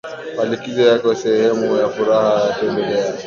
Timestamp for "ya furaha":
1.81-2.33